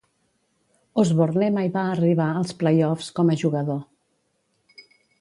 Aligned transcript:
Osborne 1.03 1.51
mai 1.59 1.69
va 1.77 1.85
arribar 1.91 2.31
als 2.39 2.57
"playoffs" 2.65 3.13
com 3.21 3.31
a 3.31 3.39
jugador. 3.45 4.87